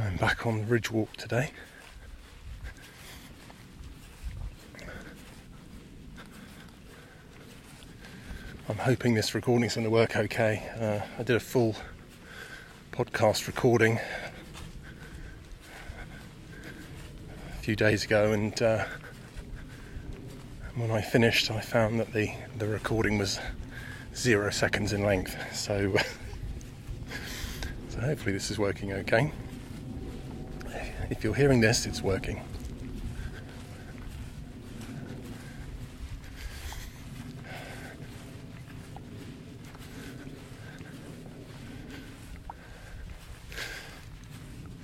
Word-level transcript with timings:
I'm 0.00 0.16
back 0.16 0.46
on 0.46 0.60
the 0.60 0.64
Ridge 0.64 0.90
Walk 0.90 1.14
today. 1.18 1.50
I'm 8.66 8.78
hoping 8.78 9.12
this 9.12 9.34
recording's 9.34 9.74
going 9.74 9.84
to 9.84 9.90
work 9.90 10.16
okay. 10.16 10.66
Uh, 10.80 11.00
I 11.18 11.22
did 11.22 11.36
a 11.36 11.40
full 11.40 11.76
podcast 12.92 13.46
recording 13.46 13.98
a 17.58 17.62
few 17.62 17.76
days 17.76 18.02
ago, 18.02 18.32
and 18.32 18.62
uh, 18.62 18.86
when 20.76 20.90
I 20.90 21.02
finished, 21.02 21.50
I 21.50 21.60
found 21.60 22.00
that 22.00 22.14
the, 22.14 22.32
the 22.56 22.66
recording 22.66 23.18
was 23.18 23.38
zero 24.16 24.48
seconds 24.48 24.94
in 24.94 25.04
length. 25.04 25.36
So, 25.54 25.94
so 27.90 28.00
hopefully, 28.00 28.32
this 28.32 28.50
is 28.50 28.58
working 28.58 28.94
okay. 28.94 29.30
If 31.10 31.24
you're 31.24 31.34
hearing 31.34 31.60
this, 31.60 31.86
it's 31.86 32.02
working. 32.02 32.40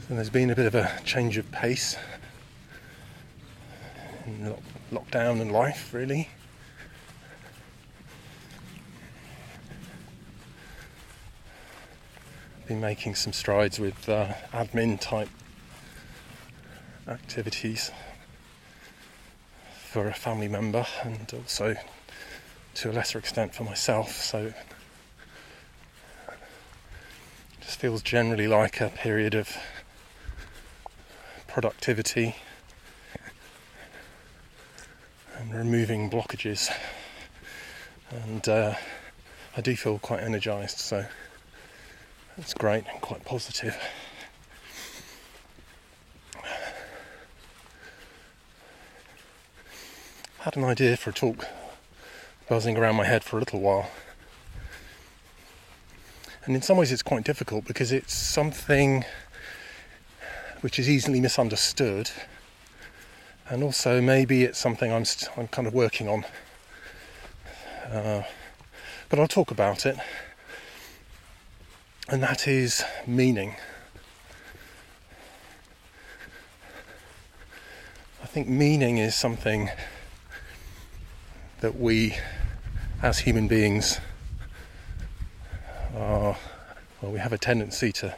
So 0.09 0.15
there's 0.15 0.29
been 0.29 0.51
a 0.51 0.57
bit 0.57 0.67
of 0.67 0.75
a 0.75 0.91
change 1.05 1.39
of 1.39 1.51
pace 1.53 1.97
in 4.27 4.53
lockdown 4.93 5.41
and 5.41 5.53
life, 5.53 5.95
really. 5.95 6.29
Been 12.67 12.81
making 12.81 13.15
some 13.15 13.33
strides 13.33 13.79
with 13.79 14.09
uh, 14.09 14.33
admin 14.53 15.01
type 15.01 15.29
activities 17.09 17.91
for 19.79 20.09
a 20.09 20.15
family 20.15 20.49
member 20.49 20.87
and 21.03 21.33
also 21.35 21.77
to 22.75 22.91
a 22.91 22.93
lesser 22.93 23.19
extent 23.19 23.55
for 23.55 23.65
myself. 23.65 24.13
So 24.13 24.39
it 24.39 24.55
just 27.61 27.79
feels 27.79 28.03
generally 28.03 28.49
like 28.49 28.81
a 28.81 28.89
period 28.89 29.35
of 29.35 29.57
productivity 31.47 32.37
and 35.39 35.55
removing 35.55 36.11
blockages. 36.11 36.71
And 38.11 38.47
uh, 38.49 38.75
I 39.57 39.61
do 39.61 39.77
feel 39.77 39.99
quite 39.99 40.23
energized, 40.23 40.79
so 40.79 41.07
it's 42.37 42.53
great 42.53 42.85
and 42.93 43.01
quite 43.01 43.25
positive. 43.25 43.77
Had 50.47 50.57
an 50.57 50.63
idea 50.63 50.97
for 50.97 51.11
a 51.11 51.13
talk 51.13 51.49
buzzing 52.49 52.77
around 52.77 52.95
my 52.95 53.05
head 53.05 53.25
for 53.25 53.37
a 53.37 53.41
little 53.41 53.59
while. 53.59 53.91
And 56.45 56.55
in 56.55 56.63
some 56.63 56.77
ways, 56.77 56.93
it's 56.93 57.03
quite 57.03 57.25
difficult 57.25 57.65
because 57.65 57.91
it's 57.91 58.15
something 58.15 59.05
which 60.61 60.79
is 60.79 60.89
easily 60.89 61.19
misunderstood, 61.19 62.13
and 63.51 63.65
also 63.65 64.01
maybe 64.01 64.45
it's 64.45 64.57
something 64.57 64.93
I'm 64.93 65.05
st- 65.05 65.37
I'm 65.37 65.49
kind 65.49 65.67
of 65.67 65.75
working 65.75 66.09
on. 66.09 66.25
Uh, 67.91 68.23
but 69.09 69.19
I'll 69.19 69.27
talk 69.27 69.51
about 69.51 69.85
it, 69.85 69.97
and 72.09 72.23
that 72.23 72.47
is 72.47 72.85
meaning. 73.05 73.57
I 78.23 78.27
think 78.27 78.47
meaning 78.47 78.99
is 78.99 79.17
something 79.17 79.71
that 81.61 81.79
we, 81.79 82.17
as 83.03 83.21
human 83.21 83.49
beings, 83.49 83.99
are 85.95 86.37
well, 87.01 87.13
we 87.13 87.19
have 87.19 87.33
a 87.33 87.39
tendency 87.39 87.93
to 87.93 88.15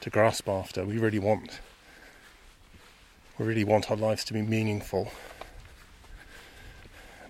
to 0.00 0.10
grasp 0.10 0.48
after. 0.48 0.84
We 0.84 0.98
really 0.98 1.18
want 1.18 1.60
we 3.38 3.46
really 3.46 3.64
want 3.64 3.90
our 3.90 3.96
lives 3.96 4.24
to 4.24 4.32
be 4.32 4.42
meaningful. 4.42 5.10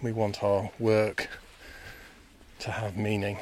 We 0.03 0.13
want 0.13 0.43
our 0.43 0.71
work 0.79 1.29
to 2.61 2.71
have 2.71 2.97
meaning. 2.97 3.39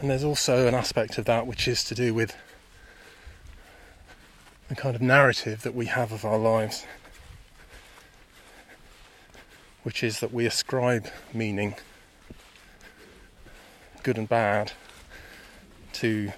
And 0.00 0.10
there's 0.10 0.24
also 0.24 0.66
an 0.66 0.74
aspect 0.74 1.16
of 1.16 1.24
that 1.24 1.46
which 1.46 1.66
is 1.66 1.82
to 1.84 1.94
do 1.94 2.12
with 2.12 2.36
the 4.68 4.74
kind 4.74 4.96
of 4.96 5.02
narrative 5.02 5.62
that 5.62 5.74
we 5.74 5.86
have 5.86 6.12
of 6.12 6.24
our 6.24 6.38
lives, 6.38 6.84
which 9.82 10.02
is 10.02 10.20
that 10.20 10.32
we 10.32 10.44
ascribe 10.46 11.06
meaning, 11.32 11.74
good 14.02 14.18
and 14.18 14.28
bad, 14.28 14.72
to 15.92 16.32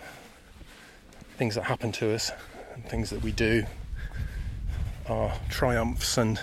things 1.36 1.54
that 1.54 1.64
happen 1.64 1.90
to 1.92 2.14
us 2.14 2.30
and 2.74 2.84
things 2.84 3.10
that 3.10 3.22
we 3.22 3.32
do, 3.32 3.64
our 5.08 5.32
triumphs 5.48 6.18
and 6.18 6.40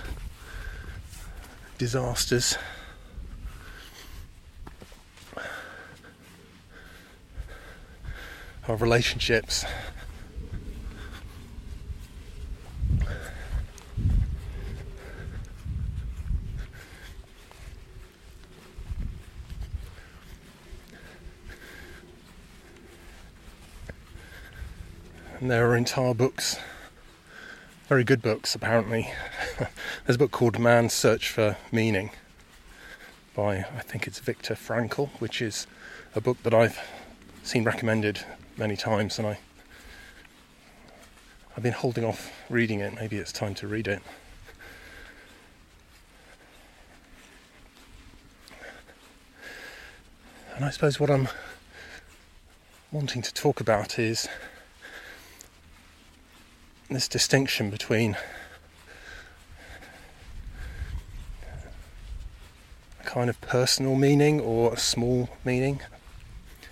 disasters. 1.77 2.57
Our 8.67 8.77
relationships, 8.77 9.63
and 25.45 25.51
there 25.51 25.69
are 25.69 25.77
entire 25.77 26.15
books, 26.15 26.57
very 27.87 28.03
good 28.03 28.19
books 28.19 28.55
apparently. 28.55 29.13
There's 29.59 30.15
a 30.15 30.17
book 30.17 30.31
called 30.31 30.57
Man's 30.57 30.91
Search 30.91 31.29
for 31.29 31.55
Meaning 31.71 32.09
by 33.35 33.57
I 33.57 33.81
think 33.81 34.07
it's 34.07 34.17
Viktor 34.17 34.55
Frankl, 34.55 35.09
which 35.19 35.43
is 35.43 35.67
a 36.15 36.19
book 36.19 36.41
that 36.41 36.55
I've 36.55 36.79
seen 37.43 37.63
recommended 37.63 38.21
many 38.57 38.75
times, 38.75 39.19
and 39.19 39.27
I 39.27 39.37
I've 41.55 41.61
been 41.61 41.73
holding 41.73 42.03
off 42.03 42.31
reading 42.49 42.79
it. 42.79 42.95
Maybe 42.95 43.17
it's 43.17 43.31
time 43.31 43.53
to 43.53 43.67
read 43.67 43.87
it. 43.87 44.01
And 50.55 50.65
I 50.65 50.71
suppose 50.71 50.99
what 50.99 51.11
I'm 51.11 51.27
wanting 52.91 53.21
to 53.21 53.31
talk 53.31 53.61
about 53.61 53.99
is 53.99 54.27
this 56.89 57.07
distinction 57.07 57.69
between 57.69 58.15
a 62.99 63.03
kind 63.03 63.29
of 63.29 63.41
personal 63.41 63.95
meaning 63.95 64.39
or 64.39 64.73
a 64.73 64.77
small 64.77 65.29
meaning. 65.43 65.81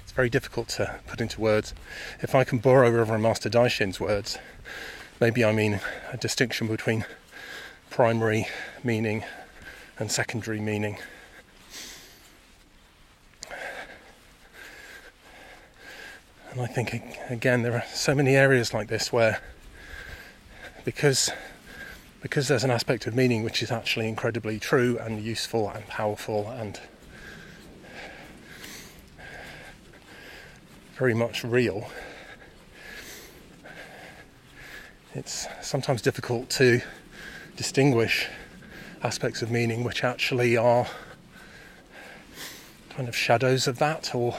It's 0.04 0.12
very 0.12 0.30
difficult 0.30 0.68
to 0.70 1.00
put 1.08 1.20
into 1.20 1.42
words. 1.42 1.74
If 2.22 2.36
I 2.36 2.44
can 2.44 2.60
borrow 2.60 2.90
Reverend 2.90 3.24
Master 3.24 3.50
Daishin's 3.50 4.00
words, 4.00 4.38
maybe 5.20 5.44
I 5.44 5.52
mean 5.52 5.80
a 6.12 6.18
distinction 6.18 6.68
between 6.68 7.06
primary 7.90 8.48
meaning 8.84 9.24
and 9.98 10.12
secondary 10.12 10.60
meaning. 10.60 10.98
And 16.52 16.62
I 16.62 16.68
think, 16.68 17.18
again, 17.30 17.64
there 17.64 17.74
are 17.74 17.84
so 17.92 18.14
many 18.14 18.36
areas 18.36 18.76
like 18.76 18.88
this 18.88 19.12
where 19.12 19.42
because 20.86 21.32
because 22.22 22.48
there's 22.48 22.64
an 22.64 22.72
aspect 22.72 23.06
of 23.06 23.14
meaning 23.14 23.44
which 23.44 23.62
is 23.62 23.70
actually 23.70 24.08
incredibly 24.08 24.58
true 24.58 24.98
and 25.00 25.22
useful 25.22 25.70
and 25.70 25.86
powerful 25.88 26.50
and 26.52 26.80
very 30.98 31.14
much 31.14 31.44
real. 31.44 31.90
It's 35.14 35.48
sometimes 35.62 36.02
difficult 36.02 36.50
to 36.52 36.82
distinguish 37.58 38.28
aspects 39.04 39.42
of 39.42 39.52
meaning 39.52 39.84
which 39.84 40.04
actually 40.04 40.56
are 40.56 40.88
kind 42.90 43.10
of 43.10 43.16
shadows 43.18 43.68
of 43.68 43.80
that 43.80 44.16
or 44.16 44.38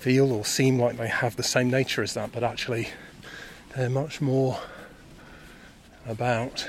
feel 0.00 0.32
or 0.32 0.44
seem 0.44 0.80
like 0.80 0.96
they 0.96 1.06
have 1.06 1.36
the 1.36 1.44
same 1.44 1.70
nature 1.70 2.02
as 2.02 2.14
that, 2.14 2.32
but 2.32 2.42
actually 2.42 2.88
they're 3.76 3.88
much 3.88 4.20
more 4.20 4.58
about, 6.06 6.68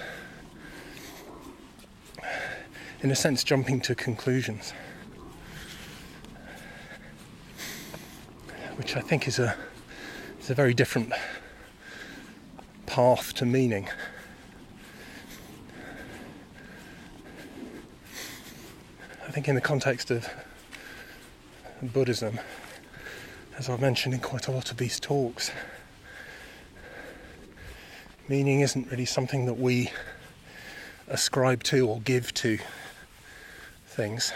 in 3.02 3.12
a 3.12 3.16
sense, 3.16 3.44
jumping 3.44 3.80
to 3.82 3.96
conclusions. 3.96 4.74
Which 8.76 8.96
I 8.96 9.02
think 9.02 9.28
is 9.28 9.40
a 9.40 9.56
is 10.40 10.50
a 10.50 10.54
very 10.54 10.74
different 10.74 11.12
path 12.86 13.34
to 13.36 13.46
meaning. 13.46 13.90
I 19.28 19.32
think 19.32 19.48
in 19.48 19.56
the 19.56 19.62
context 19.62 20.10
of 20.10 20.28
Buddhism, 21.82 22.40
as 23.58 23.70
I've 23.70 23.82
mentioned 23.82 24.14
in 24.14 24.20
quite 24.20 24.48
a 24.48 24.52
lot 24.52 24.72
of 24.72 24.78
these 24.78 25.00
talks, 25.00 25.52
meaning 28.30 28.60
isn't 28.62 28.92
really 28.92 29.06
something 29.06 29.46
that 29.46 29.58
we 29.58 29.92
ascribe 31.08 31.64
to 31.64 31.88
or 31.88 32.02
give 32.02 32.34
to 32.34 32.58
things. 33.88 34.34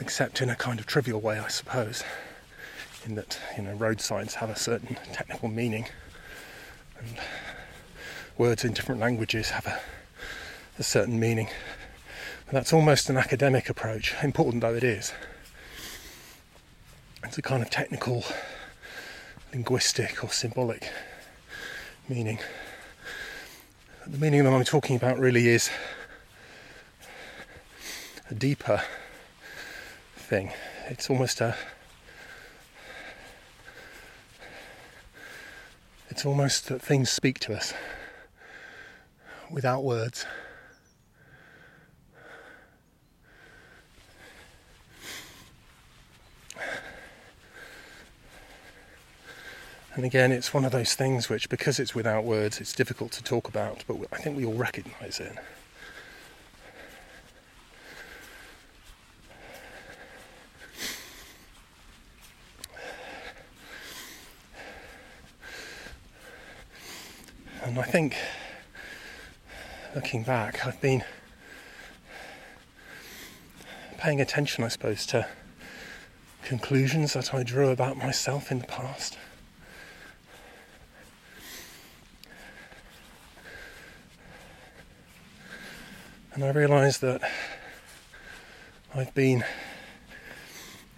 Except 0.00 0.42
in 0.42 0.50
a 0.50 0.56
kind 0.56 0.80
of 0.80 0.86
trivial 0.86 1.20
way, 1.20 1.38
I 1.38 1.48
suppose, 1.48 2.02
in 3.06 3.14
that 3.14 3.38
you 3.56 3.62
know 3.62 3.72
road 3.74 4.00
signs 4.00 4.34
have 4.34 4.50
a 4.50 4.56
certain 4.56 4.96
technical 5.12 5.48
meaning, 5.48 5.86
and 6.98 7.08
words 8.36 8.64
in 8.64 8.72
different 8.72 9.00
languages 9.00 9.50
have 9.50 9.66
a, 9.66 9.80
a 10.78 10.82
certain 10.82 11.18
meaning. 11.20 11.48
And 12.48 12.56
that's 12.56 12.72
almost 12.72 13.08
an 13.08 13.16
academic 13.16 13.70
approach, 13.70 14.14
important 14.22 14.60
though 14.60 14.74
it 14.74 14.84
is. 14.84 15.12
It's 17.24 17.38
a 17.38 17.42
kind 17.42 17.62
of 17.62 17.70
technical, 17.70 18.22
linguistic, 19.52 20.22
or 20.22 20.28
symbolic 20.28 20.90
meaning. 22.08 22.38
The 24.06 24.18
meaning 24.18 24.44
that 24.44 24.52
I'm 24.52 24.64
talking 24.64 24.96
about 24.96 25.18
really 25.18 25.48
is 25.48 25.70
a 28.30 28.34
deeper 28.34 28.82
thing. 30.16 30.52
It's 30.88 31.08
almost 31.08 31.40
a 31.40 31.56
it's 36.10 36.26
almost 36.26 36.68
that 36.68 36.82
things 36.82 37.10
speak 37.10 37.38
to 37.40 37.54
us 37.54 37.72
without 39.50 39.82
words. 39.82 40.26
And 49.96 50.04
again, 50.04 50.32
it's 50.32 50.52
one 50.52 50.64
of 50.64 50.72
those 50.72 50.94
things 50.94 51.28
which, 51.28 51.48
because 51.48 51.78
it's 51.78 51.94
without 51.94 52.24
words, 52.24 52.60
it's 52.60 52.72
difficult 52.72 53.12
to 53.12 53.22
talk 53.22 53.46
about, 53.46 53.84
but 53.86 53.96
I 54.12 54.16
think 54.16 54.36
we 54.36 54.44
all 54.44 54.54
recognise 54.54 55.20
it. 55.20 55.36
And 67.62 67.78
I 67.78 67.82
think, 67.84 68.16
looking 69.94 70.24
back, 70.24 70.66
I've 70.66 70.80
been 70.80 71.04
paying 73.96 74.20
attention, 74.20 74.64
I 74.64 74.68
suppose, 74.68 75.06
to 75.06 75.28
conclusions 76.42 77.12
that 77.12 77.32
I 77.32 77.44
drew 77.44 77.70
about 77.70 77.96
myself 77.96 78.50
in 78.50 78.58
the 78.58 78.66
past. 78.66 79.16
And 86.34 86.42
I 86.42 86.50
realised 86.50 87.00
that 87.02 87.22
I've 88.92 89.14
been, 89.14 89.44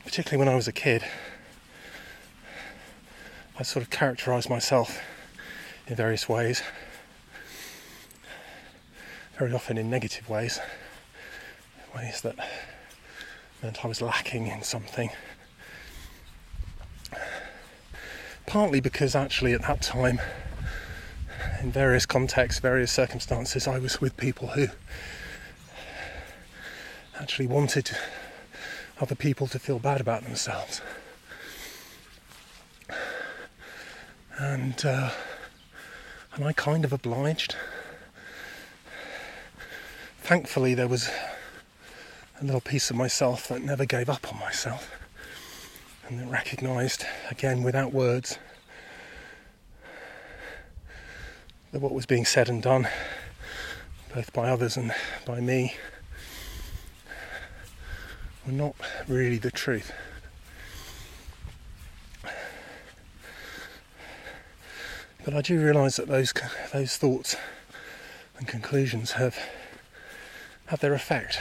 particularly 0.03 0.39
when 0.39 0.49
I 0.49 0.57
was 0.57 0.67
a 0.67 0.73
kid, 0.73 1.05
I 3.59 3.63
sort 3.63 3.83
of 3.83 3.91
characterised 3.91 4.49
myself 4.49 4.99
in 5.89 5.95
various 5.95 6.27
ways, 6.27 6.63
very 9.39 9.53
often 9.53 9.77
in 9.77 9.91
negative 9.91 10.27
ways, 10.27 10.59
ways 11.95 12.23
that 12.23 12.37
meant 13.63 13.85
I 13.85 13.89
was 13.89 14.01
lacking 14.01 14.47
in 14.47 14.63
something. 14.63 15.11
Partly 18.47 18.81
because 18.81 19.15
actually 19.15 19.53
at 19.53 19.61
that 19.63 19.83
time, 19.83 20.19
in 21.61 21.71
various 21.71 22.07
contexts, 22.07 22.59
various 22.59 22.91
circumstances, 22.91 23.69
I 23.69 23.79
was 23.79 24.01
with 24.01 24.17
people 24.17 24.49
who 24.49 24.69
actually 27.27 27.49
wanted 27.49 27.91
other 29.01 29.17
people 29.17 29.49
to 29.49 29.59
feel 29.59 29.81
bad 29.81 30.01
about 30.01 30.23
themselves. 30.23 30.81
And 34.39 34.87
uh, 34.87 35.11
and 36.35 36.45
I 36.45 36.53
kind 36.53 36.85
of 36.85 36.93
obliged. 36.93 37.57
Thankfully, 40.21 40.73
there 40.75 40.87
was 40.87 41.11
a 42.41 42.45
little 42.45 42.61
piece 42.61 42.91
of 42.91 42.97
myself 42.97 43.49
that 43.49 43.61
never 43.61 43.85
gave 43.85 44.09
up 44.09 44.33
on 44.33 44.39
myself 44.39 44.89
and 46.07 46.21
that 46.21 46.29
recognised, 46.29 47.05
again 47.29 47.65
without 47.65 47.93
words, 47.93 48.39
that 51.73 51.81
what 51.81 51.93
was 51.93 52.07
being 52.07 52.25
said 52.25 52.49
and 52.49 52.63
done, 52.63 52.87
both 54.15 54.33
by 54.33 54.49
others 54.49 54.77
and 54.77 54.95
by 55.25 55.41
me, 55.41 55.75
were 58.47 58.53
not 58.53 58.77
really 59.09 59.39
the 59.39 59.51
truth. 59.51 59.93
But 65.25 65.35
I 65.35 65.41
do 65.41 65.61
realise 65.61 65.97
that 65.97 66.07
those 66.07 66.33
those 66.73 66.97
thoughts 66.97 67.37
and 68.39 68.47
conclusions 68.47 69.13
have 69.13 69.37
have 70.67 70.79
their 70.81 70.95
effect, 70.95 71.41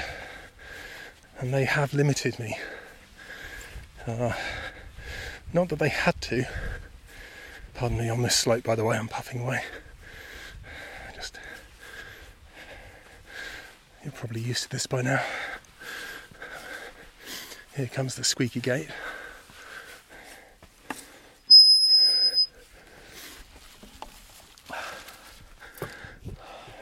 and 1.39 1.53
they 1.53 1.65
have 1.65 1.93
limited 1.93 2.39
me. 2.39 2.57
Uh, 4.07 4.33
not 5.53 5.69
that 5.69 5.79
they 5.79 5.89
had 5.89 6.19
to. 6.21 6.45
Pardon 7.75 7.99
me 7.99 8.09
on 8.09 8.23
this 8.23 8.35
slope, 8.35 8.63
by 8.63 8.73
the 8.75 8.83
way. 8.83 8.97
I'm 8.97 9.07
puffing 9.07 9.41
away. 9.41 9.61
Just 11.13 11.39
you're 14.03 14.13
probably 14.13 14.41
used 14.41 14.63
to 14.63 14.69
this 14.69 14.88
by 14.88 15.03
now. 15.03 15.21
Here 17.75 17.88
comes 17.88 18.15
the 18.15 18.24
squeaky 18.24 18.62
gate. 18.62 18.88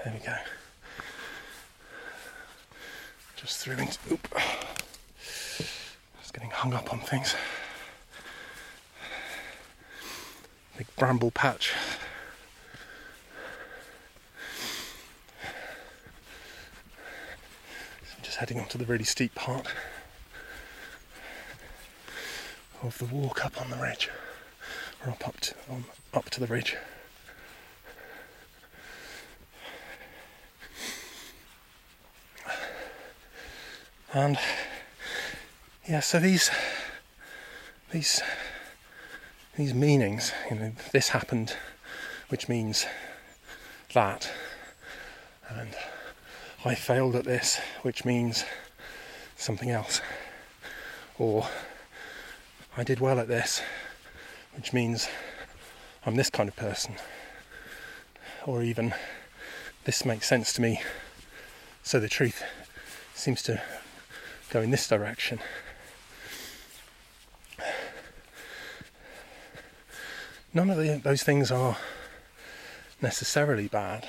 There 0.04 0.14
we 0.14 0.20
go. 0.20 0.36
Just 3.36 3.58
threw 3.58 3.74
into. 3.74 3.98
Oop. 4.12 4.28
Just 6.20 6.32
getting 6.32 6.52
hung 6.52 6.76
up 6.76 6.94
on 6.94 7.00
things. 7.00 7.36
Big 10.78 10.86
bramble 10.96 11.32
patch. 11.32 11.74
So 18.04 18.14
I'm 18.16 18.24
just 18.24 18.38
heading 18.38 18.60
onto 18.60 18.78
the 18.78 18.86
really 18.86 19.06
steep 19.06 19.34
part 19.34 19.66
of 22.84 22.98
the 22.98 23.06
walk 23.06 23.46
up 23.46 23.60
on 23.60 23.70
the 23.70 23.78
ridge, 23.78 24.10
or 25.06 25.12
up 25.12 25.28
up 25.28 25.40
to, 25.40 25.56
um, 25.72 25.86
up 26.13 26.30
to 26.30 26.40
the 26.40 26.48
ridge. 26.48 26.75
And 34.13 34.38
yeah, 35.90 36.02
so 36.02 36.20
these 36.20 36.52
these 37.92 38.22
these 39.56 39.74
meanings, 39.74 40.32
you 40.50 40.56
know, 40.58 40.72
this 40.92 41.10
happened, 41.10 41.56
which 42.30 42.48
means 42.48 42.86
that, 43.94 44.30
and 45.50 45.75
I 46.66 46.75
failed 46.75 47.16
at 47.16 47.24
this, 47.24 47.60
which 47.82 48.06
means 48.06 48.46
something 49.36 49.70
else, 49.70 50.02
or 51.18 51.48
I 52.75 52.84
did 52.84 53.00
well 53.00 53.20
at 53.20 53.27
this, 53.27 53.62
which 54.56 54.74
means 54.74 55.08
I'm 56.08 56.15
this 56.15 56.32
kind 56.32 56.50
of 56.50 56.56
person, 56.56 56.96
or 58.48 58.63
even 58.63 58.96
this 59.84 60.03
makes 60.06 60.27
sense 60.27 60.53
to 60.53 60.62
me, 60.62 60.82
so 61.84 62.00
the 62.00 62.10
truth 62.10 62.44
seems 63.13 63.44
to 63.44 63.62
go 64.50 64.62
in 64.62 64.72
this 64.72 64.88
direction. 64.88 65.39
None 70.51 70.72
of 70.72 70.77
the, 70.77 71.00
those 71.03 71.22
things 71.22 71.51
are 71.51 71.77
necessarily 73.03 73.68
bad. 73.68 74.08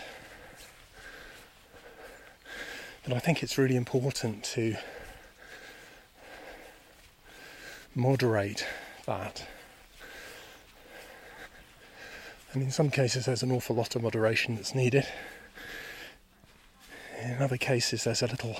But 3.04 3.12
I 3.12 3.18
think 3.18 3.42
it's 3.42 3.59
really 3.59 3.76
important 3.76 4.42
to 4.44 4.76
moderate 7.95 8.67
that. 9.07 9.47
And 12.53 12.63
in 12.63 12.71
some 12.71 12.91
cases, 12.91 13.27
there's 13.27 13.43
an 13.43 13.51
awful 13.51 13.75
lot 13.75 13.97
of 13.97 14.03
moderation 14.03 14.57
that's 14.57 14.75
needed. 14.75 15.07
In 17.21 17.43
other 17.43 17.57
cases, 17.57 18.05
there's 18.05 18.23
a 18.23 18.27
little, 18.27 18.57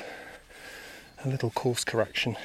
a 1.25 1.29
little 1.29 1.51
course 1.51 1.85
correction. 1.85 2.37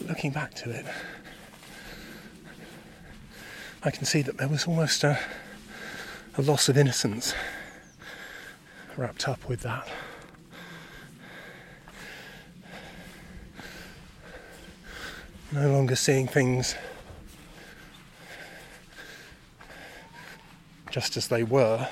Looking 0.00 0.30
back 0.32 0.54
to 0.54 0.70
it, 0.70 0.86
I 3.82 3.90
can 3.90 4.04
see 4.04 4.22
that 4.22 4.38
there 4.38 4.48
was 4.48 4.66
almost 4.66 5.04
a 5.04 5.18
a 6.38 6.42
loss 6.42 6.68
of 6.68 6.78
innocence 6.78 7.34
wrapped 8.96 9.28
up 9.28 9.48
with 9.48 9.62
that. 9.62 9.88
No 15.50 15.68
longer 15.72 15.96
seeing 15.96 16.28
things 16.28 16.76
just 20.92 21.16
as 21.16 21.26
they 21.26 21.42
were, 21.42 21.88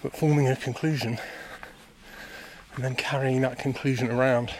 but 0.00 0.16
forming 0.16 0.46
a 0.46 0.54
conclusion 0.54 1.18
and 2.76 2.84
then 2.84 2.94
carrying 2.94 3.40
that 3.40 3.58
conclusion 3.58 4.08
around. 4.08 4.52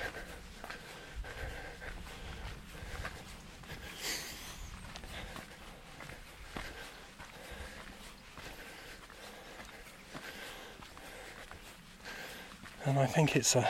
And 12.88 12.98
I 12.98 13.04
think 13.28 13.40
it's 13.40 13.56
a 13.56 13.68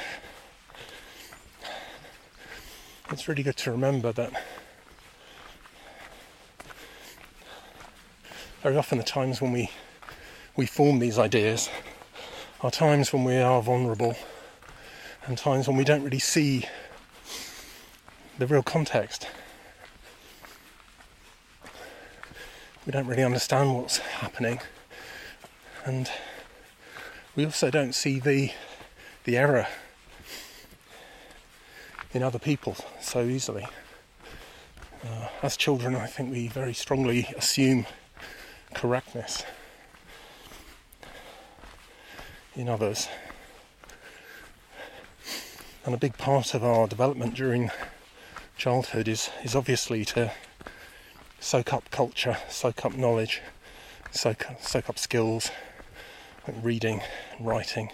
it's 3.10 3.26
really 3.26 3.42
good 3.42 3.56
to 3.56 3.72
remember 3.72 4.12
that 4.12 4.30
very 8.62 8.76
often 8.76 8.98
the 8.98 9.04
times 9.04 9.42
when 9.42 9.50
we 9.50 9.68
we 10.54 10.64
form 10.64 11.00
these 11.00 11.18
ideas 11.18 11.68
are 12.60 12.70
times 12.70 13.12
when 13.12 13.24
we 13.24 13.36
are 13.36 13.60
vulnerable 13.60 14.14
and 15.26 15.36
times 15.36 15.66
when 15.66 15.76
we 15.76 15.84
don't 15.84 16.04
really 16.04 16.20
see 16.20 16.64
the 18.38 18.46
real 18.46 18.62
context. 18.62 19.26
We 22.86 22.92
don't 22.92 23.06
really 23.06 23.24
understand 23.24 23.74
what's 23.74 23.98
happening 23.98 24.60
and 25.84 26.08
we 27.34 27.44
also 27.44 27.70
don't 27.70 27.92
see 27.92 28.20
the 28.20 28.52
the 29.28 29.36
error 29.36 29.66
in 32.14 32.22
other 32.22 32.38
people 32.38 32.74
so 32.98 33.24
easily. 33.24 33.66
Uh, 35.04 35.28
as 35.42 35.54
children, 35.54 35.94
I 35.94 36.06
think 36.06 36.32
we 36.32 36.48
very 36.48 36.72
strongly 36.72 37.28
assume 37.36 37.84
correctness 38.72 39.44
in 42.56 42.70
others. 42.70 43.06
And 45.84 45.94
a 45.94 45.98
big 45.98 46.16
part 46.16 46.54
of 46.54 46.64
our 46.64 46.86
development 46.88 47.34
during 47.34 47.70
childhood 48.56 49.08
is, 49.08 49.28
is 49.44 49.54
obviously 49.54 50.06
to 50.06 50.32
soak 51.38 51.74
up 51.74 51.90
culture, 51.90 52.38
soak 52.48 52.82
up 52.86 52.94
knowledge, 52.94 53.42
soak, 54.10 54.46
soak 54.62 54.88
up 54.88 54.98
skills 54.98 55.50
like 56.46 56.56
reading, 56.62 57.02
writing. 57.38 57.90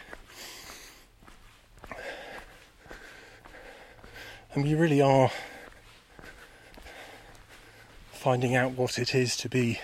And 4.54 4.62
we 4.62 4.74
really 4.74 5.02
are 5.02 5.32
finding 8.12 8.54
out 8.54 8.70
what 8.72 9.00
it 9.00 9.12
is 9.12 9.36
to 9.38 9.48
be 9.48 9.80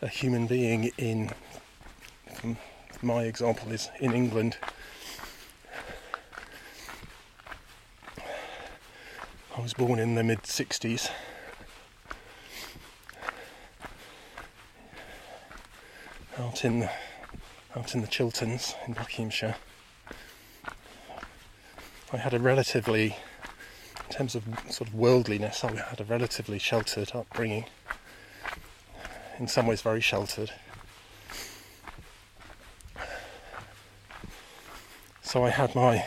a 0.00 0.06
human 0.06 0.46
being 0.46 0.92
in, 0.96 1.32
my 3.02 3.24
example 3.24 3.72
is 3.72 3.90
in 3.98 4.12
England. 4.12 4.58
I 9.56 9.60
was 9.60 9.74
born 9.74 9.98
in 9.98 10.14
the 10.14 10.22
mid 10.22 10.44
60s. 10.44 11.10
Out 16.38 16.64
in 16.64 16.88
out 17.76 17.94
in 17.94 18.02
the 18.02 18.06
Chilterns 18.06 18.76
in 18.86 18.92
Buckinghamshire. 18.92 19.56
I 22.12 22.16
had 22.16 22.34
a 22.34 22.40
relatively, 22.40 23.16
in 24.08 24.10
terms 24.16 24.34
of 24.34 24.42
sort 24.68 24.88
of 24.88 24.94
worldliness, 24.94 25.62
I 25.62 25.76
had 25.76 26.00
a 26.00 26.04
relatively 26.04 26.58
sheltered 26.58 27.12
upbringing. 27.14 27.66
In 29.38 29.46
some 29.46 29.68
ways, 29.68 29.80
very 29.80 30.00
sheltered. 30.00 30.50
So 35.22 35.44
I 35.44 35.50
had 35.50 35.76
my 35.76 36.04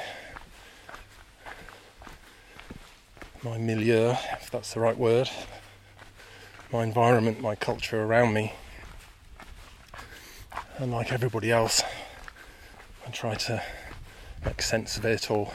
my 3.41 3.57
milieu, 3.57 4.11
if 4.33 4.51
that's 4.51 4.73
the 4.73 4.81
right 4.81 4.97
word, 4.97 5.29
my 6.73 6.83
environment, 6.83 7.39
my 7.39 7.55
culture 7.55 8.03
around 8.03 8.33
me, 8.33 8.51
and 10.79 10.91
like 10.91 11.13
everybody 11.13 11.49
else, 11.49 11.81
I 13.07 13.11
tried 13.11 13.39
to 13.41 13.63
make 14.45 14.61
sense 14.61 14.97
of 14.97 15.05
it 15.05 15.31
or 15.31 15.51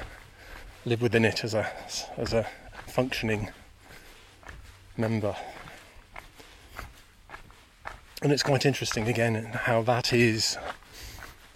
live 0.84 1.02
within 1.02 1.24
it 1.24 1.44
as 1.44 1.54
a 1.54 1.70
as 2.16 2.32
a 2.32 2.46
functioning 2.86 3.50
member. 4.96 5.36
And 8.22 8.32
it's 8.32 8.42
quite 8.42 8.66
interesting 8.66 9.08
again 9.08 9.44
how 9.52 9.82
that 9.82 10.12
is 10.12 10.58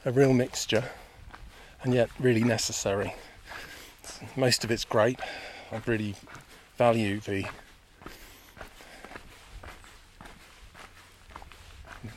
a 0.05 0.13
real 0.13 0.33
mixture 0.33 0.85
and 1.83 1.93
yet 1.93 2.09
really 2.21 2.45
necessary. 2.45 3.15
Most 4.37 4.63
of 4.63 4.71
it's 4.71 4.85
great. 4.85 5.19
I 5.73 5.81
really 5.87 6.15
value 6.77 7.21
the 7.21 7.47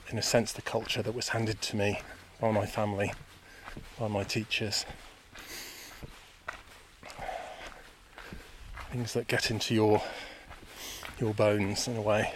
in 0.09 0.17
a 0.19 0.21
sense 0.21 0.51
the 0.53 0.61
culture 0.61 1.01
that 1.01 1.15
was 1.15 1.29
handed 1.29 1.61
to 1.61 1.75
me 1.75 1.99
by 2.39 2.51
my 2.51 2.65
family, 2.65 3.13
by 3.99 4.07
my 4.07 4.23
teachers. 4.23 4.85
Things 8.95 9.11
that 9.11 9.27
get 9.27 9.51
into 9.51 9.75
your 9.75 10.01
your 11.19 11.33
bones 11.33 11.85
in 11.85 11.97
a 11.97 12.01
way 12.01 12.31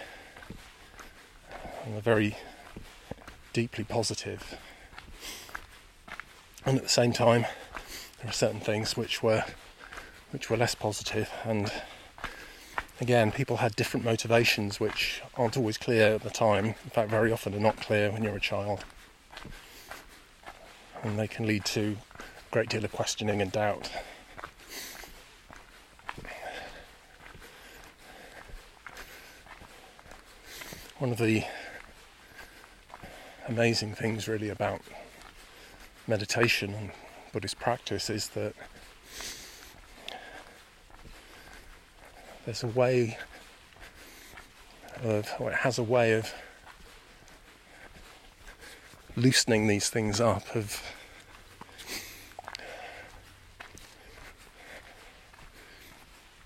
and 1.86 1.96
are 1.96 2.02
very 2.02 2.36
deeply 3.54 3.82
positive. 3.82 4.58
and 6.66 6.76
at 6.76 6.82
the 6.82 6.88
same 7.00 7.14
time 7.14 7.46
there 8.18 8.28
are 8.28 8.32
certain 8.32 8.60
things 8.60 8.94
which 8.94 9.22
were 9.22 9.42
which 10.32 10.50
were 10.50 10.56
less 10.58 10.74
positive 10.74 11.30
and 11.44 11.72
again 13.00 13.32
people 13.32 13.56
had 13.56 13.74
different 13.74 14.04
motivations 14.04 14.78
which 14.78 15.22
aren't 15.38 15.56
always 15.56 15.78
clear 15.78 16.16
at 16.16 16.22
the 16.22 16.28
time. 16.28 16.66
In 16.66 16.90
fact 16.90 17.08
very 17.08 17.32
often 17.32 17.54
are 17.54 17.58
not 17.70 17.78
clear 17.78 18.10
when 18.10 18.22
you're 18.22 18.36
a 18.36 18.48
child. 18.52 18.84
And 21.02 21.18
they 21.18 21.26
can 21.26 21.46
lead 21.46 21.64
to 21.76 21.96
a 22.18 22.50
great 22.50 22.68
deal 22.68 22.84
of 22.84 22.92
questioning 22.92 23.40
and 23.40 23.50
doubt 23.50 23.88
one 31.00 31.12
of 31.12 31.16
the 31.16 31.42
amazing 33.48 33.94
things 33.94 34.28
really 34.28 34.50
about 34.50 34.82
meditation 36.06 36.74
and 36.74 36.90
Buddhist 37.32 37.58
practice 37.58 38.10
is 38.10 38.28
that 38.28 38.52
there's 42.44 42.62
a 42.62 42.66
way 42.66 43.16
of, 45.02 45.26
or 45.38 45.50
it 45.50 45.56
has 45.56 45.78
a 45.78 45.82
way 45.82 46.12
of 46.12 46.34
loosening 49.16 49.68
these 49.68 49.88
things 49.88 50.20
up, 50.20 50.54
of 50.54 50.82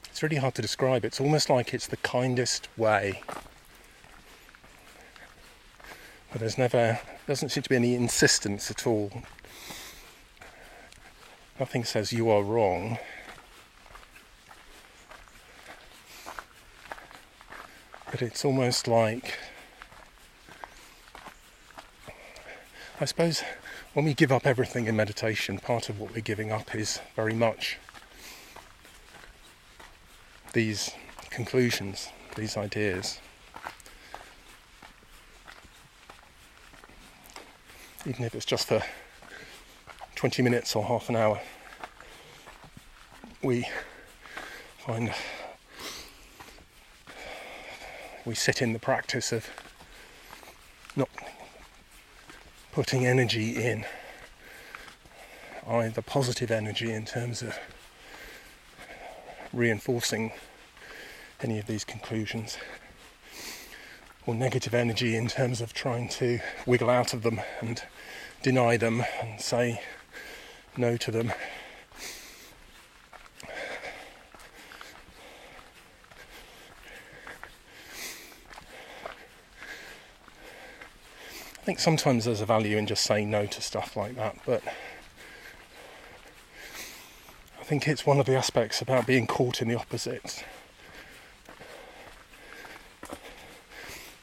it's 0.07 0.23
really 0.23 0.37
hard 0.37 0.55
to 0.55 0.63
describe. 0.63 1.05
It's 1.05 1.21
almost 1.21 1.51
like 1.51 1.75
it's 1.75 1.89
the 1.89 1.97
kindest 1.97 2.69
way 2.79 3.21
but 6.35 6.41
there's 6.41 6.59
never 6.59 6.99
doesn't 7.29 7.51
seem 7.51 7.63
to 7.63 7.71
be 7.71 7.77
any 7.77 7.95
insistence 7.95 8.69
at 8.69 8.89
all. 8.89 9.23
Nothing 11.61 11.85
says 11.85 12.13
you 12.13 12.29
are 12.29 12.43
wrong. 12.43 12.99
But 18.11 18.21
it's 18.21 18.45
almost 18.45 18.89
like 18.89 19.39
I 23.01 23.05
suppose 23.05 23.45
when 23.93 24.05
we 24.05 24.13
give 24.13 24.33
up 24.33 24.45
everything 24.45 24.89
in 24.89 24.97
meditation, 24.97 25.61
part 25.61 25.89
of 25.89 26.01
what 26.01 26.13
we're 26.13 26.21
giving 26.21 26.51
up 26.51 26.75
is 26.75 26.99
very 27.15 27.35
much 27.35 27.79
these 30.53 30.91
conclusions, 31.31 32.09
these 32.35 32.57
ideas. 32.57 33.21
Even 38.07 38.25
if 38.27 38.35
it's 38.35 38.45
just 38.45 38.69
for 38.69 38.83
20 40.15 40.43
minutes 40.43 40.77
or 40.77 40.85
half 40.85 41.09
an 41.09 41.17
hour, 41.17 41.41
we 43.43 43.67
find 44.79 45.11
we 48.27 48.35
sit 48.35 48.61
in 48.61 48.75
the 48.75 48.79
practice 48.79 49.33
of 49.33 49.49
not 50.95 51.09
putting 52.73 53.07
energy 53.07 53.57
in, 53.57 53.87
either 55.67 56.03
positive 56.03 56.51
energy 56.51 56.93
in 56.93 57.07
terms 57.07 57.41
of 57.41 57.59
reinforcing 59.51 60.33
any 61.41 61.59
of 61.59 61.67
these 61.67 61.85
conclusions, 61.85 62.59
or 64.27 64.35
negative 64.35 64.75
energy 64.75 65.17
in 65.17 65.29
terms 65.29 65.61
of 65.61 65.73
trying 65.73 66.09
to 66.09 66.41
wiggle 66.67 66.89
out 66.89 67.13
of 67.13 67.23
them 67.23 67.41
and 67.61 67.83
deny 68.43 68.77
them 68.77 69.05
and 69.21 69.41
say 69.41 69.81
no 70.77 70.97
to 70.97 71.11
them. 71.11 71.33
I 81.65 81.67
think 81.67 81.79
sometimes 81.79 82.27
there's 82.27 82.43
a 82.43 82.47
value 82.47 82.77
in 82.77 82.87
just 82.87 83.05
saying 83.05 83.31
no 83.31 83.47
to 83.47 83.63
stuff 83.63 83.97
like 83.97 84.17
that, 84.17 84.37
but 84.45 84.63
I 87.59 87.65
think 87.65 87.89
it's 87.89 88.05
one 88.05 88.21
of 88.21 88.27
the 88.27 88.37
aspects 88.37 88.83
about 88.83 89.07
being 89.07 89.27
caught 89.27 89.63
in 89.63 89.69
the 89.69 89.75
opposites. 89.75 90.45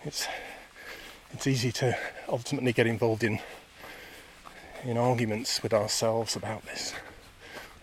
It's 0.04 0.28
it's 1.32 1.46
easy 1.46 1.72
to 1.74 1.96
ultimately 2.28 2.74
get 2.74 2.88
involved 2.88 3.24
in 3.24 3.40
in 4.84 4.98
arguments 4.98 5.62
with 5.62 5.76
ourselves 5.76 6.36
about 6.36 6.66
this, 6.66 6.94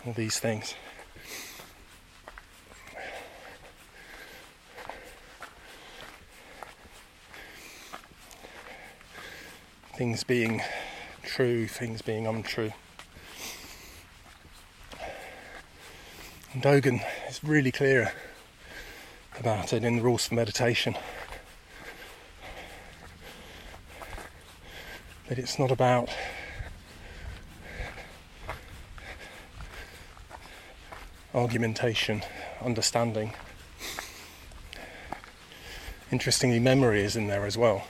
all 0.05 0.13
these 0.15 0.41
things. 0.41 0.75
Things 9.95 10.25
being 10.25 10.61
true, 11.23 11.69
things 11.69 12.03
being 12.03 12.27
untrue. 12.27 12.73
And 16.53 16.63
Dogen 16.63 17.01
is 17.29 17.45
really 17.45 17.71
clear 17.71 18.13
about 19.39 19.73
it 19.73 19.85
in 19.85 19.97
the 19.97 20.03
rules 20.03 20.27
for 20.27 20.35
meditation. 20.35 20.97
That 25.29 25.39
it's 25.39 25.59
not 25.59 25.71
about 25.71 26.09
argumentation, 31.35 32.23
understanding. 32.63 33.35
Interestingly, 36.11 36.59
memory 36.59 37.03
is 37.03 37.15
in 37.15 37.27
there 37.27 37.45
as 37.45 37.59
well. 37.59 37.85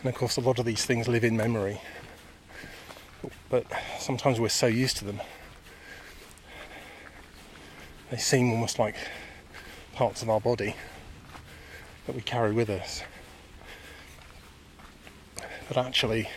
And 0.00 0.08
of 0.08 0.14
course, 0.16 0.36
a 0.36 0.40
lot 0.40 0.58
of 0.58 0.64
these 0.64 0.84
things 0.84 1.06
live 1.06 1.22
in 1.22 1.36
memory, 1.36 1.80
but 3.48 3.66
sometimes 4.00 4.40
we're 4.40 4.48
so 4.48 4.66
used 4.66 4.96
to 4.96 5.04
them, 5.04 5.20
they 8.10 8.16
seem 8.16 8.50
almost 8.50 8.80
like 8.80 8.96
parts 9.96 10.20
of 10.20 10.28
our 10.28 10.38
body 10.38 10.76
that 12.06 12.14
we 12.14 12.20
carry 12.20 12.52
with 12.52 12.68
us. 12.68 13.02
But 15.68 15.78
actually, 15.78 16.28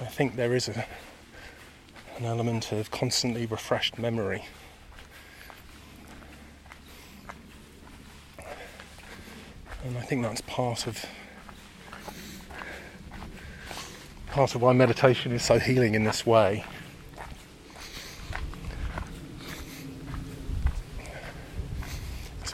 I 0.00 0.06
think 0.06 0.34
there 0.34 0.56
is 0.56 0.66
a, 0.66 0.84
an 2.18 2.24
element 2.24 2.72
of 2.72 2.90
constantly 2.90 3.46
refreshed 3.46 3.96
memory. 3.96 4.44
And 9.84 9.96
I 9.96 10.00
think 10.00 10.24
that's 10.24 10.40
part 10.40 10.88
of 10.88 11.06
part 14.32 14.56
of 14.56 14.62
why 14.62 14.72
meditation 14.72 15.30
is 15.30 15.44
so 15.44 15.60
healing 15.60 15.94
in 15.94 16.02
this 16.02 16.26
way. 16.26 16.64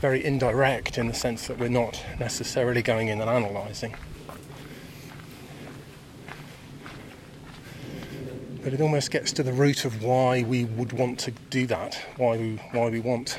Very 0.03 0.25
indirect 0.25 0.99
in 0.99 1.07
the 1.07 1.15
sense 1.15 1.47
that 1.47 1.59
we're 1.59 1.69
not 1.69 2.03
necessarily 2.19 2.83
going 2.83 3.07
in 3.07 3.21
and 3.21 3.31
analysing. 3.31 3.95
but 8.63 8.73
it 8.73 8.81
almost 8.81 9.11
gets 9.11 9.33
to 9.33 9.43
the 9.43 9.53
root 9.53 9.85
of 9.85 10.03
why 10.03 10.43
we 10.43 10.65
would 10.65 10.93
want 10.93 11.19
to 11.19 11.33
do 11.51 11.67
that, 11.67 12.01
why 12.17 12.37
we, 12.37 12.57
why 12.71 12.89
we 12.89 13.01
want 13.01 13.39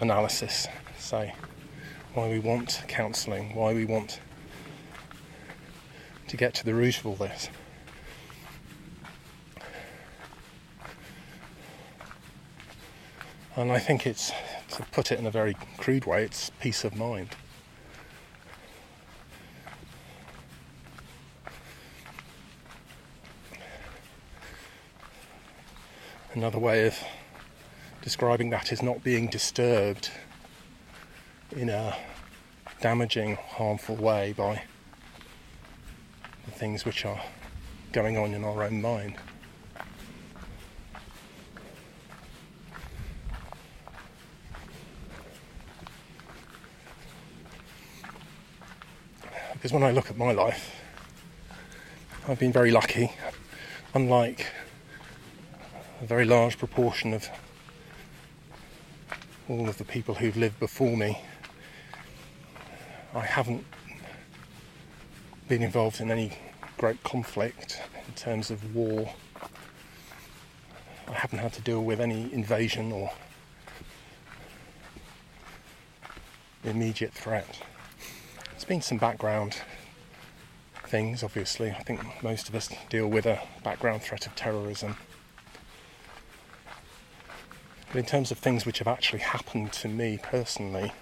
analysis, 0.00 0.66
say, 0.98 1.34
why 2.12 2.28
we 2.28 2.38
want 2.38 2.82
counselling, 2.86 3.54
why 3.54 3.72
we 3.72 3.86
want 3.86 4.20
to 6.28 6.36
get 6.36 6.52
to 6.52 6.64
the 6.64 6.74
root 6.74 6.98
of 6.98 7.06
all 7.06 7.14
this. 7.14 7.48
And 13.56 13.72
I 13.72 13.78
think 13.78 14.06
it's, 14.06 14.32
to 14.72 14.82
put 14.84 15.12
it 15.12 15.18
in 15.18 15.26
a 15.26 15.30
very 15.30 15.54
crude 15.78 16.06
way, 16.06 16.24
it's 16.24 16.50
peace 16.60 16.84
of 16.84 16.96
mind. 16.96 17.30
Another 26.34 26.58
way 26.58 26.86
of 26.86 26.98
describing 28.00 28.50
that 28.50 28.72
is 28.72 28.82
not 28.82 29.04
being 29.04 29.28
disturbed 29.28 30.10
in 31.54 31.68
a 31.68 31.96
damaging, 32.80 33.36
harmful 33.36 33.96
way 33.96 34.32
by 34.32 34.62
the 36.46 36.50
things 36.50 36.84
which 36.84 37.04
are 37.04 37.20
going 37.92 38.16
on 38.16 38.32
in 38.32 38.44
our 38.44 38.62
own 38.62 38.80
mind. 38.80 39.16
Because 49.62 49.74
when 49.74 49.84
I 49.84 49.92
look 49.92 50.10
at 50.10 50.18
my 50.18 50.32
life, 50.32 50.74
I've 52.26 52.40
been 52.40 52.50
very 52.50 52.72
lucky. 52.72 53.12
Unlike 53.94 54.48
a 56.00 56.04
very 56.04 56.24
large 56.24 56.58
proportion 56.58 57.14
of 57.14 57.28
all 59.48 59.68
of 59.68 59.78
the 59.78 59.84
people 59.84 60.16
who've 60.16 60.36
lived 60.36 60.58
before 60.58 60.96
me. 60.96 61.22
I 63.14 63.20
haven't 63.20 63.64
been 65.46 65.62
involved 65.62 66.00
in 66.00 66.10
any 66.10 66.32
great 66.76 67.00
conflict 67.04 67.80
in 68.08 68.14
terms 68.14 68.50
of 68.50 68.74
war. 68.74 69.14
I 71.06 71.12
haven't 71.12 71.38
had 71.38 71.52
to 71.52 71.60
deal 71.60 71.84
with 71.84 72.00
any 72.00 72.32
invasion 72.32 72.90
or 72.90 73.12
immediate 76.64 77.12
threat. 77.12 77.62
There's 78.62 78.68
been 78.68 78.80
some 78.80 78.98
background 78.98 79.56
things, 80.86 81.24
obviously. 81.24 81.72
I 81.72 81.82
think 81.82 82.00
most 82.22 82.48
of 82.48 82.54
us 82.54 82.70
deal 82.90 83.08
with 83.08 83.26
a 83.26 83.40
background 83.64 84.02
threat 84.02 84.24
of 84.24 84.36
terrorism. 84.36 84.94
But 87.88 87.98
in 87.98 88.04
terms 88.04 88.30
of 88.30 88.38
things 88.38 88.64
which 88.64 88.78
have 88.78 88.86
actually 88.86 89.18
happened 89.18 89.72
to 89.72 89.88
me 89.88 90.16
personally, 90.22 90.92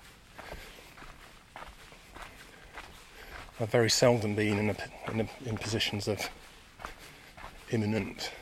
I've 3.61 3.69
very 3.69 3.91
seldom 3.91 4.35
been 4.35 4.59
in, 4.59 4.71
a, 4.71 4.77
in, 5.13 5.21
a, 5.21 5.29
in 5.45 5.59
positions 5.59 6.09
of 6.09 6.31
imminent, 7.71 8.33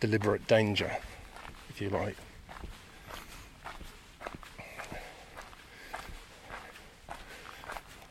deliberate 0.00 0.46
danger, 0.46 0.98
if 1.70 1.80
you 1.80 1.88
like. 1.88 2.16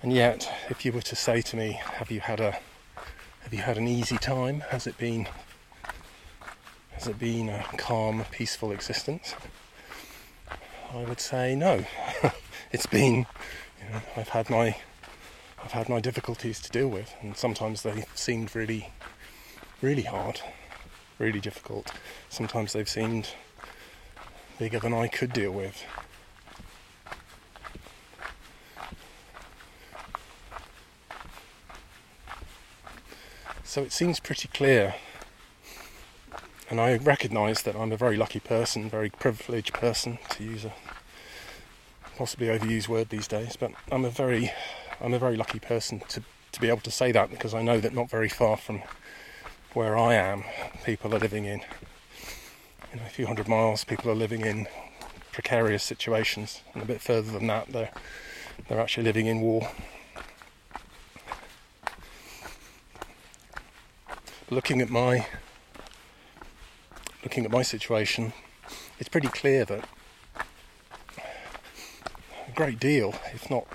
And 0.02 0.12
yet, 0.12 0.52
if 0.70 0.84
you 0.84 0.92
were 0.92 1.02
to 1.02 1.16
say 1.16 1.42
to 1.42 1.56
me, 1.56 1.74
"Have 1.74 2.10
you 2.10 2.22
had 2.22 2.40
a, 2.40 2.58
have 3.44 3.54
you 3.54 3.60
had 3.60 3.78
an 3.78 3.88
easy 3.88 4.18
time? 4.18 4.62
Has 4.70 4.88
it 4.88 4.98
been 4.98 5.28
Has 6.94 7.08
it 7.08 7.20
been 7.20 7.50
a 7.50 7.64
calm, 7.78 8.26
peaceful 8.32 8.72
existence? 8.72 9.36
I 10.94 11.04
would 11.04 11.20
say 11.20 11.56
no. 11.56 11.86
it's 12.72 12.86
been, 12.86 13.26
you 13.80 13.90
know, 13.92 14.02
I've 14.18 14.30
had 14.30 14.50
my, 14.50 14.76
I've 15.64 15.72
had 15.72 15.88
my 15.88 16.00
difficulties 16.00 16.60
to 16.62 16.70
deal 16.70 16.90
with, 16.90 17.14
and 17.22 17.36
sometimes 17.38 17.84
they 17.84 18.06
seemed 18.14 18.56
really, 18.56 18.90
really 19.82 20.04
hard, 20.04 20.42
really 21.18 21.40
difficult. 21.40 21.92
Sometimes 22.30 22.74
they've 22.74 22.90
seemed 22.90 23.30
bigger 24.60 24.80
than 24.80 24.94
I 24.94 25.08
could 25.08 25.32
deal 25.32 25.52
with. 25.52 25.84
So 33.71 33.81
it 33.81 33.93
seems 33.93 34.19
pretty 34.19 34.49
clear. 34.49 34.95
And 36.69 36.81
I 36.81 36.97
recognise 36.97 37.62
that 37.62 37.73
I'm 37.73 37.93
a 37.93 37.95
very 37.95 38.17
lucky 38.17 38.41
person, 38.41 38.89
very 38.89 39.10
privileged 39.10 39.73
person, 39.73 40.19
to 40.31 40.43
use 40.43 40.65
a 40.65 40.73
possibly 42.17 42.47
overused 42.47 42.89
word 42.89 43.07
these 43.07 43.29
days, 43.29 43.55
but 43.55 43.71
I'm 43.89 44.03
a 44.03 44.10
very 44.10 44.51
I'm 44.99 45.13
a 45.13 45.19
very 45.19 45.38
lucky 45.38 45.60
person 45.60 46.01
to, 46.10 46.21
to 46.51 46.60
be 46.60 46.67
able 46.67 46.81
to 46.81 46.91
say 46.91 47.13
that 47.13 47.31
because 47.31 47.53
I 47.53 47.62
know 47.62 47.79
that 47.79 47.93
not 47.93 48.10
very 48.10 48.27
far 48.27 48.57
from 48.57 48.81
where 49.73 49.97
I 49.97 50.15
am, 50.15 50.43
people 50.84 51.15
are 51.15 51.19
living 51.19 51.45
in 51.45 51.62
you 52.91 52.99
know, 52.99 53.05
a 53.05 53.10
few 53.10 53.25
hundred 53.25 53.47
miles, 53.47 53.86
people 53.86 54.12
are 54.12 54.15
living 54.15 54.41
in 54.41 54.67
precarious 55.31 55.81
situations, 55.81 56.62
and 56.73 56.84
a 56.84 56.86
bit 56.86 56.99
further 56.99 57.31
than 57.31 57.47
that, 57.47 57.69
they're 57.69 57.91
they're 58.67 58.81
actually 58.81 59.03
living 59.03 59.27
in 59.27 59.39
war. 59.39 59.71
Looking 64.52 64.82
at 64.82 64.90
my 64.90 65.26
looking 67.24 67.46
at 67.46 67.52
my 67.52 67.62
situation, 67.62 68.34
it's 69.00 69.08
pretty 69.08 69.30
clear 69.30 69.64
that 69.64 69.88
a 70.36 70.44
great 72.54 72.78
deal, 72.78 73.16
if 73.34 73.50
not 73.50 73.66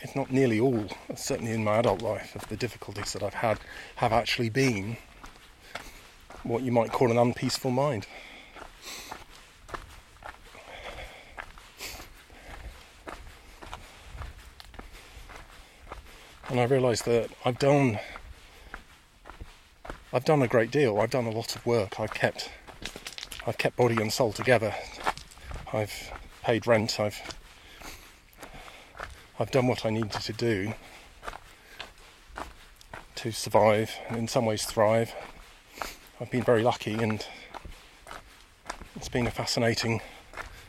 if 0.00 0.16
not 0.16 0.30
nearly 0.30 0.58
all, 0.58 0.86
certainly 1.14 1.52
in 1.52 1.62
my 1.62 1.76
adult 1.76 2.00
life, 2.00 2.34
of 2.34 2.48
the 2.48 2.56
difficulties 2.56 3.12
that 3.12 3.22
I've 3.22 3.34
had 3.34 3.60
have 3.96 4.12
actually 4.12 4.48
been 4.48 4.96
what 6.42 6.62
you 6.62 6.72
might 6.72 6.92
call 6.92 7.10
an 7.10 7.18
unpeaceful 7.18 7.70
mind. 7.70 8.06
And 16.52 16.60
I 16.60 16.64
realised 16.64 17.06
that 17.06 17.30
I've 17.46 17.58
done 17.58 17.98
I've 20.12 20.26
done 20.26 20.42
a 20.42 20.46
great 20.46 20.70
deal. 20.70 21.00
I've 21.00 21.08
done 21.08 21.24
a 21.24 21.30
lot 21.30 21.56
of 21.56 21.64
work. 21.64 21.98
I've 21.98 22.12
kept 22.12 22.50
I've 23.46 23.56
kept 23.56 23.74
body 23.76 23.96
and 23.96 24.12
soul 24.12 24.32
together. 24.34 24.74
I've 25.72 26.12
paid 26.42 26.66
rent. 26.66 27.00
I've 27.00 27.18
I've 29.40 29.50
done 29.50 29.66
what 29.66 29.86
I 29.86 29.90
needed 29.90 30.12
to 30.12 30.32
do 30.34 30.74
to 33.14 33.32
survive 33.32 33.90
and 34.10 34.18
in 34.18 34.28
some 34.28 34.44
ways 34.44 34.66
thrive. 34.66 35.14
I've 36.20 36.30
been 36.30 36.42
very 36.42 36.62
lucky 36.62 36.92
and 36.92 37.26
it's 38.94 39.08
been 39.08 39.26
a 39.26 39.30
fascinating 39.30 40.02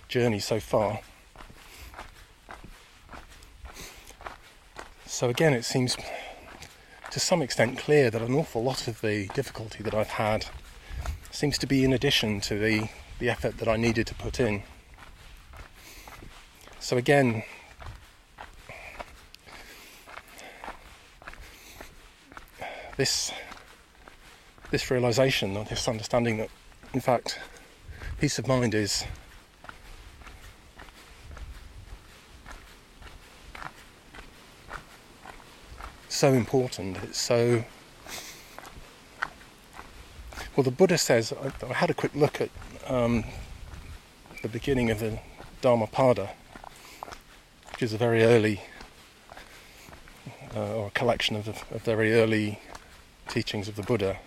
journey 0.07 0.39
so 0.39 0.61
far. 0.61 1.01
So 5.13 5.29
again, 5.29 5.53
it 5.53 5.63
seems 5.63 5.95
to 7.11 7.19
some 7.19 7.43
extent 7.43 7.77
clear 7.77 8.09
that 8.09 8.23
an 8.23 8.33
awful 8.33 8.63
lot 8.63 8.87
of 8.87 8.99
the 9.01 9.27
difficulty 9.35 9.83
that 9.83 9.93
I've 9.93 10.07
had 10.07 10.47
seems 11.29 11.59
to 11.59 11.67
be 11.67 11.83
in 11.83 11.93
addition 11.93 12.41
to 12.41 12.57
the, 12.57 12.89
the 13.19 13.29
effort 13.29 13.59
that 13.59 13.67
I 13.67 13.77
needed 13.77 14.07
to 14.07 14.15
put 14.15 14.39
in. 14.39 14.63
So 16.79 16.97
again, 16.97 17.43
this 22.97 23.31
this 24.71 24.89
realization 24.89 25.55
or 25.55 25.63
this 25.65 25.87
understanding 25.87 26.37
that 26.37 26.49
in 26.91 27.01
fact 27.01 27.37
peace 28.19 28.39
of 28.39 28.47
mind 28.47 28.73
is 28.73 29.05
so 36.23 36.31
important. 36.31 36.95
It's 37.03 37.19
so. 37.19 37.65
Well, 40.55 40.63
the 40.63 40.71
Buddha 40.71 40.97
says, 40.97 41.33
I, 41.67 41.73
had 41.73 41.89
a 41.89 41.93
quick 41.93 42.15
look 42.15 42.39
at 42.39 42.49
um, 42.87 43.25
the 44.41 44.47
beginning 44.47 44.89
of 44.89 45.01
the 45.01 45.19
Dhammapada, 45.59 46.29
which 47.71 47.83
is 47.83 47.91
a 47.91 47.97
very 47.97 48.23
early, 48.23 48.61
uh, 50.55 50.75
or 50.75 50.87
a 50.87 50.91
collection 50.91 51.35
of, 51.35 51.49
of 51.49 51.81
very 51.81 52.13
early 52.13 52.57
teachings 53.27 53.67
of 53.67 53.75
the 53.75 53.83
Buddha, 53.83 54.17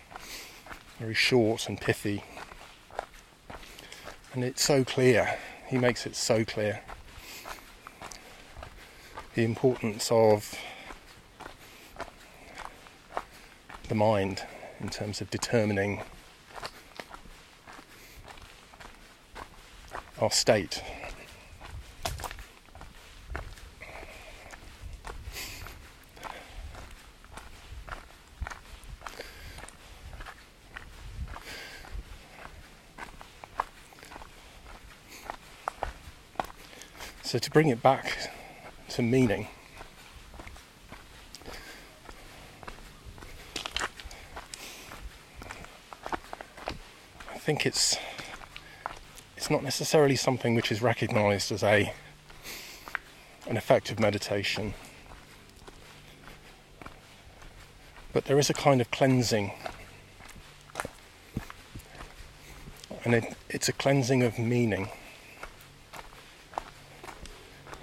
very 0.99 1.15
short 1.15 1.67
and 1.67 1.81
pithy. 1.81 2.23
And 4.35 4.45
it's 4.45 4.63
so 4.63 4.85
clear, 4.85 5.39
he 5.67 5.79
makes 5.79 6.05
it 6.05 6.15
so 6.15 6.45
clear 6.45 6.83
the 9.35 9.45
importance 9.45 10.11
of 10.13 10.55
the 13.89 13.95
mind 13.95 14.43
in 14.81 14.89
terms 14.89 15.21
of 15.21 15.31
determining 15.31 16.03
our 20.21 20.31
state. 20.31 20.83
So, 37.23 37.39
to 37.39 37.51
bring 37.51 37.69
it 37.69 37.83
back 37.83 38.31
to 38.91 39.03
meaning, 39.03 39.49
think 47.47 47.65
it's 47.65 47.97
it's 49.37 49.49
not 49.51 49.63
necessarily 49.63 50.17
something 50.17 50.57
which 50.57 50.73
is 50.73 50.83
recognized 50.83 51.53
as 51.53 51.63
a 51.63 51.93
an 53.47 53.57
effective 53.57 54.01
meditation. 54.01 54.75
But 58.13 58.25
there 58.25 58.41
is 58.41 58.51
a 58.51 58.53
kind 58.53 58.81
of 58.81 58.91
cleansing. 58.91 59.53
And 63.05 63.15
it, 63.15 63.37
it's 63.49 63.69
a 63.69 63.73
cleansing 63.73 64.25
of 64.25 64.41
meaning. 64.41 64.89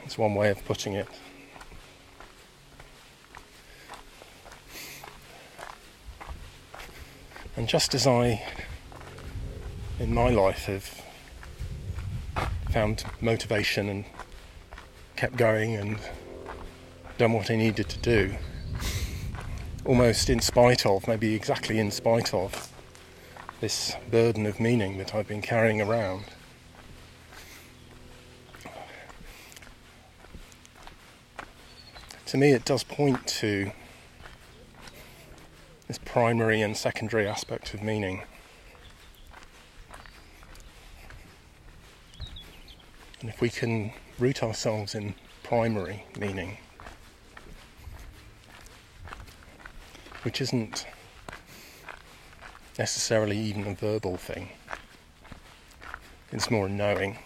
It's 0.04 0.17
one 0.17 0.36
way 0.36 0.49
of 0.49 0.65
putting 0.65 0.91
it. 0.91 1.08
And 7.56 7.69
just 7.69 7.95
as 7.95 8.06
I 8.06 8.43
in 10.03 10.13
my 10.13 10.29
life 10.29 10.65
have 10.65 11.01
found 12.71 13.05
motivation 13.21 13.87
and 13.87 14.03
kept 15.15 15.37
going 15.37 15.75
and 15.75 15.97
done 17.17 17.31
what 17.31 17.49
I 17.49 17.55
needed 17.55 17.87
to 17.87 17.99
do, 17.99 18.35
almost 19.85 20.29
in 20.29 20.41
spite 20.41 20.85
of, 20.85 21.07
maybe 21.07 21.33
exactly 21.33 21.79
in 21.79 21.89
spite 21.89 22.33
of, 22.33 22.69
this 23.61 23.95
burden 24.11 24.45
of 24.45 24.59
meaning 24.59 24.97
that 24.97 25.15
I've 25.15 25.29
been 25.29 25.41
carrying 25.41 25.79
around. 25.79 26.25
To 32.25 32.37
me, 32.37 32.51
it 32.51 32.65
does 32.65 32.83
point 32.83 33.25
to 33.27 33.71
this 35.87 35.97
primary 35.99 36.61
and 36.61 36.75
secondary 36.75 37.25
aspect 37.25 37.73
of 37.73 37.81
meaning. 37.81 38.23
And 43.23 43.29
if 43.29 43.39
we 43.39 43.49
can 43.49 43.93
root 44.19 44.43
ourselves 44.43 44.93
in 44.93 45.15
primary 45.43 46.03
meaning, 46.19 46.57
which 50.23 50.41
isn't 50.41 50.86
necessarily 52.77 53.38
even 53.38 53.65
a 53.65 53.75
verbal 53.75 54.17
thing, 54.17 54.49
it's 56.33 56.51
more 56.51 56.67
knowing. 56.67 57.17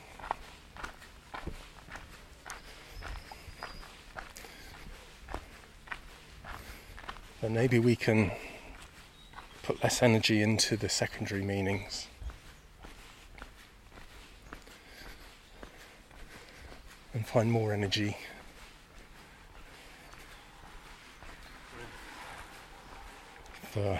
Then 7.42 7.56
maybe 7.56 7.80
we 7.80 7.96
can 7.96 8.34
put 9.64 9.82
less 9.82 10.04
energy 10.04 10.44
into 10.44 10.78
the 10.78 10.90
secondary 10.90 11.42
meanings. 11.42 12.08
And 17.14 17.26
find 17.26 17.52
more 17.52 17.74
energy 17.74 18.18
for 23.72 24.00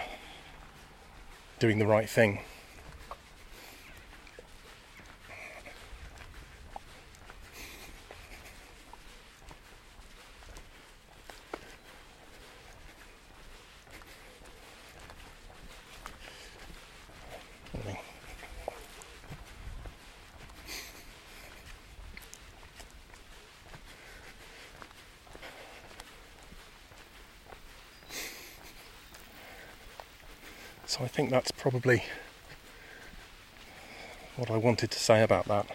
doing 1.58 1.78
the 1.78 1.86
right 1.86 2.08
thing. 2.08 2.40
So 30.88 31.04
I 31.04 31.06
think 31.06 31.28
that's 31.28 31.50
probably 31.50 32.02
what 34.36 34.50
I 34.50 34.56
wanted 34.56 34.90
to 34.90 34.98
say 34.98 35.22
about 35.22 35.44
that. 35.44 35.66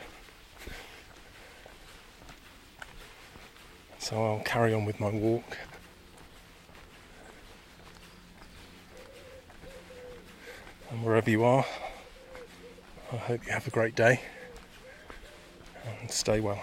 So 3.99 4.25
I'll 4.25 4.43
carry 4.43 4.73
on 4.73 4.85
with 4.85 4.99
my 4.99 5.11
walk. 5.11 5.59
And 10.89 11.03
wherever 11.03 11.29
you 11.29 11.43
are, 11.43 11.65
I 13.11 13.17
hope 13.17 13.45
you 13.45 13.51
have 13.51 13.67
a 13.67 13.71
great 13.71 13.93
day 13.93 14.19
and 16.01 16.09
stay 16.09 16.39
well. 16.39 16.61